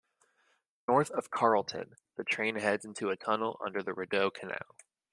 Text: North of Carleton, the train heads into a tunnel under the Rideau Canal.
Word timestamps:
North 0.87 1.11
of 1.11 1.29
Carleton, 1.29 1.95
the 2.15 2.23
train 2.23 2.55
heads 2.55 2.85
into 2.85 3.11
a 3.11 3.15
tunnel 3.15 3.61
under 3.63 3.83
the 3.83 3.93
Rideau 3.93 4.31
Canal. 4.31 4.75